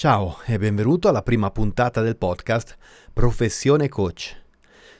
Ciao 0.00 0.38
e 0.46 0.56
benvenuto 0.56 1.08
alla 1.08 1.20
prima 1.20 1.50
puntata 1.50 2.00
del 2.00 2.16
podcast 2.16 2.74
Professione 3.12 3.90
Coach. 3.90 4.34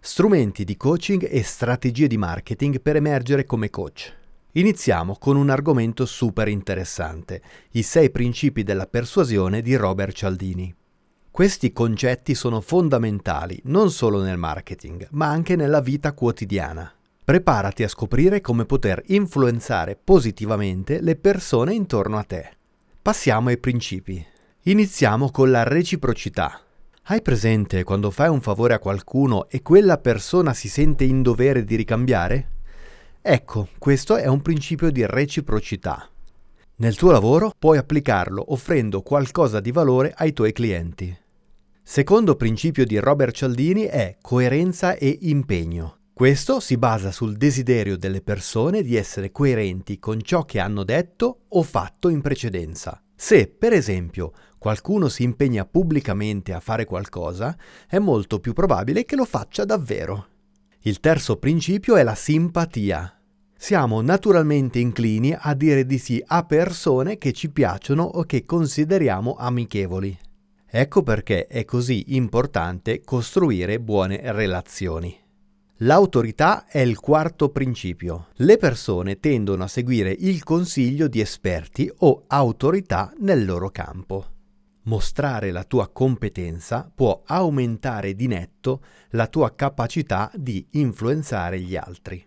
Strumenti 0.00 0.64
di 0.64 0.74
coaching 0.78 1.28
e 1.30 1.42
strategie 1.42 2.06
di 2.06 2.16
marketing 2.16 2.80
per 2.80 2.96
emergere 2.96 3.44
come 3.44 3.68
coach. 3.68 4.10
Iniziamo 4.52 5.18
con 5.18 5.36
un 5.36 5.50
argomento 5.50 6.06
super 6.06 6.48
interessante, 6.48 7.42
i 7.72 7.82
sei 7.82 8.08
principi 8.08 8.62
della 8.62 8.86
persuasione 8.86 9.60
di 9.60 9.76
Robert 9.76 10.14
Cialdini. 10.14 10.74
Questi 11.30 11.74
concetti 11.74 12.34
sono 12.34 12.62
fondamentali 12.62 13.60
non 13.64 13.90
solo 13.90 14.22
nel 14.22 14.38
marketing, 14.38 15.08
ma 15.10 15.26
anche 15.26 15.56
nella 15.56 15.82
vita 15.82 16.14
quotidiana. 16.14 16.90
Preparati 17.22 17.82
a 17.82 17.88
scoprire 17.88 18.40
come 18.40 18.64
poter 18.64 19.02
influenzare 19.08 19.94
positivamente 20.02 21.02
le 21.02 21.16
persone 21.16 21.74
intorno 21.74 22.16
a 22.16 22.22
te. 22.22 22.50
Passiamo 23.02 23.50
ai 23.50 23.58
principi. 23.58 24.26
Iniziamo 24.68 25.30
con 25.30 25.52
la 25.52 25.62
reciprocità. 25.62 26.60
Hai 27.04 27.22
presente 27.22 27.84
quando 27.84 28.10
fai 28.10 28.28
un 28.28 28.40
favore 28.40 28.74
a 28.74 28.80
qualcuno 28.80 29.48
e 29.48 29.62
quella 29.62 29.96
persona 29.96 30.54
si 30.54 30.68
sente 30.68 31.04
in 31.04 31.22
dovere 31.22 31.62
di 31.62 31.76
ricambiare? 31.76 32.48
Ecco, 33.22 33.68
questo 33.78 34.16
è 34.16 34.26
un 34.26 34.42
principio 34.42 34.90
di 34.90 35.06
reciprocità. 35.06 36.10
Nel 36.78 36.96
tuo 36.96 37.12
lavoro 37.12 37.52
puoi 37.56 37.78
applicarlo 37.78 38.52
offrendo 38.52 39.02
qualcosa 39.02 39.60
di 39.60 39.70
valore 39.70 40.12
ai 40.16 40.32
tuoi 40.32 40.50
clienti. 40.50 41.16
Secondo 41.80 42.34
principio 42.34 42.84
di 42.84 42.98
Robert 42.98 43.36
Cialdini 43.36 43.82
è 43.82 44.16
coerenza 44.20 44.96
e 44.96 45.16
impegno. 45.20 45.98
Questo 46.12 46.58
si 46.58 46.76
basa 46.76 47.12
sul 47.12 47.36
desiderio 47.36 47.96
delle 47.96 48.20
persone 48.20 48.82
di 48.82 48.96
essere 48.96 49.30
coerenti 49.30 50.00
con 50.00 50.20
ciò 50.22 50.44
che 50.44 50.58
hanno 50.58 50.82
detto 50.82 51.42
o 51.50 51.62
fatto 51.62 52.08
in 52.08 52.20
precedenza. 52.20 53.00
Se, 53.16 53.48
per 53.48 53.72
esempio, 53.72 54.32
qualcuno 54.58 55.08
si 55.08 55.22
impegna 55.22 55.64
pubblicamente 55.64 56.52
a 56.52 56.60
fare 56.60 56.84
qualcosa, 56.84 57.56
è 57.88 57.98
molto 57.98 58.40
più 58.40 58.52
probabile 58.52 59.04
che 59.06 59.16
lo 59.16 59.24
faccia 59.24 59.64
davvero. 59.64 60.28
Il 60.80 61.00
terzo 61.00 61.38
principio 61.38 61.96
è 61.96 62.02
la 62.02 62.14
simpatia. 62.14 63.18
Siamo 63.56 64.02
naturalmente 64.02 64.78
inclini 64.78 65.34
a 65.36 65.54
dire 65.54 65.86
di 65.86 65.98
sì 65.98 66.22
a 66.24 66.44
persone 66.44 67.16
che 67.16 67.32
ci 67.32 67.50
piacciono 67.50 68.02
o 68.02 68.24
che 68.24 68.44
consideriamo 68.44 69.34
amichevoli. 69.34 70.16
Ecco 70.68 71.02
perché 71.02 71.46
è 71.46 71.64
così 71.64 72.14
importante 72.14 73.00
costruire 73.00 73.80
buone 73.80 74.20
relazioni. 74.32 75.25
L'autorità 75.80 76.64
è 76.64 76.78
il 76.78 76.98
quarto 77.00 77.50
principio. 77.50 78.28
Le 78.36 78.56
persone 78.56 79.20
tendono 79.20 79.64
a 79.64 79.68
seguire 79.68 80.10
il 80.10 80.42
consiglio 80.42 81.06
di 81.06 81.20
esperti 81.20 81.92
o 81.98 82.24
autorità 82.28 83.12
nel 83.18 83.44
loro 83.44 83.68
campo. 83.68 84.24
Mostrare 84.84 85.50
la 85.50 85.64
tua 85.64 85.88
competenza 85.88 86.90
può 86.94 87.20
aumentare 87.26 88.14
di 88.14 88.26
netto 88.26 88.82
la 89.10 89.26
tua 89.26 89.54
capacità 89.54 90.30
di 90.34 90.66
influenzare 90.70 91.60
gli 91.60 91.76
altri. 91.76 92.26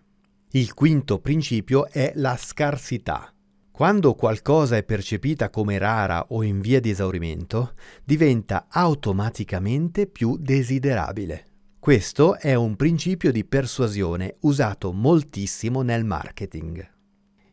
Il 0.52 0.72
quinto 0.72 1.18
principio 1.18 1.88
è 1.88 2.12
la 2.14 2.36
scarsità. 2.36 3.34
Quando 3.72 4.14
qualcosa 4.14 4.76
è 4.76 4.84
percepita 4.84 5.50
come 5.50 5.76
rara 5.76 6.26
o 6.28 6.44
in 6.44 6.60
via 6.60 6.78
di 6.78 6.90
esaurimento, 6.90 7.74
diventa 8.04 8.66
automaticamente 8.68 10.06
più 10.06 10.36
desiderabile. 10.36 11.46
Questo 11.80 12.36
è 12.36 12.52
un 12.52 12.76
principio 12.76 13.32
di 13.32 13.42
persuasione 13.42 14.36
usato 14.40 14.92
moltissimo 14.92 15.80
nel 15.80 16.04
marketing. 16.04 16.86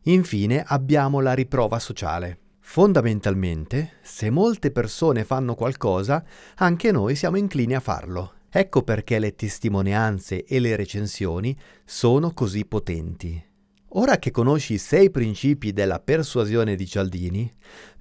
Infine 0.01 0.65
abbiamo 0.67 1.21
la 1.21 1.31
riprova 1.31 1.79
sociale. 1.79 2.37
Fondamentalmente, 2.59 3.93
se 4.01 4.29
molte 4.29 4.71
persone 4.71 5.23
fanno 5.23 5.55
qualcosa, 5.55 6.25
anche 6.55 6.91
noi 6.91 7.15
siamo 7.15 7.37
inclini 7.37 7.73
a 7.73 7.79
farlo. 7.79 8.33
Ecco 8.49 8.83
perché 8.83 9.17
le 9.17 9.33
testimonianze 9.33 10.43
e 10.43 10.59
le 10.59 10.75
recensioni 10.75 11.57
sono 11.85 12.33
così 12.33 12.65
potenti. 12.65 13.41
Ora 13.91 14.17
che 14.17 14.31
conosci 14.31 14.73
i 14.73 14.77
sei 14.77 15.09
principi 15.09 15.71
della 15.71 16.01
persuasione 16.01 16.75
di 16.75 16.85
Cialdini, 16.85 17.49